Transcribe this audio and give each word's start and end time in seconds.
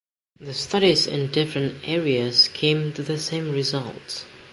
The 0.39 0.55
studies 0.55 1.05
in 1.05 1.29
different 1.31 1.87
areas 1.87 2.47
came 2.47 2.91
to 2.93 3.03
the 3.03 3.19
same 3.19 3.51
results. 3.51 4.25